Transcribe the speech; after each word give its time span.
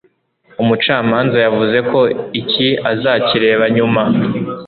umucamanza 0.61 1.37
yavuze 1.45 1.77
ko 1.91 1.99
iki 2.39 2.67
azakireba 2.91 3.65
nyuma 3.75 4.03